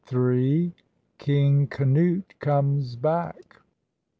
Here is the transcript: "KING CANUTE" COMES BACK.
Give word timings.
"KING 1.19 1.67
CANUTE" 1.67 2.33
COMES 2.39 2.95
BACK. 2.95 3.61